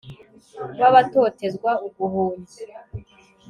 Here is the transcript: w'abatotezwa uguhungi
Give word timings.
w'abatotezwa 0.79 1.71
uguhungi 1.87 2.61